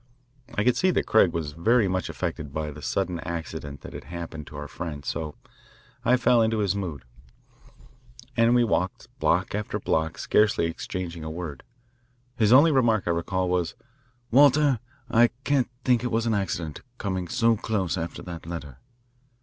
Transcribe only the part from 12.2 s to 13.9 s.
His only remark, I recall, was,